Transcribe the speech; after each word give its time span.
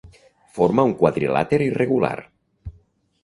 Forma 0.53 0.85
un 0.91 0.95
quadrilàter 1.01 1.59
irregular. 1.65 2.15